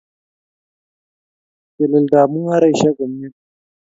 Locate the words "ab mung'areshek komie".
2.21-3.27